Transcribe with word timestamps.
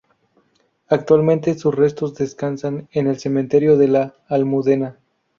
Actualmente 0.87 1.53
sus 1.59 1.75
restos 1.75 2.15
descansan 2.15 2.89
en 2.91 3.05
el 3.05 3.19
cementerio 3.19 3.77
de 3.77 3.87
la 3.87 4.15
Almudena. 4.29 4.97